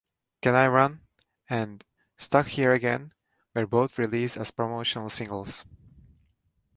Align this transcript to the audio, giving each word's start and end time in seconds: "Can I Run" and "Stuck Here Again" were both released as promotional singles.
"Can 0.41 0.55
I 0.55 0.65
Run" 0.65 1.01
and 1.47 1.85
"Stuck 2.17 2.47
Here 2.47 2.73
Again" 2.73 3.13
were 3.53 3.67
both 3.67 3.99
released 3.99 4.35
as 4.35 4.49
promotional 4.49 5.11
singles. 5.11 5.63